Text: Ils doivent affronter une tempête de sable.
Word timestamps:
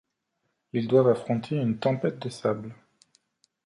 Ils 0.73 0.87
doivent 0.87 1.09
affronter 1.09 1.55
une 1.57 1.77
tempête 1.77 2.17
de 2.17 2.29
sable. 2.29 2.73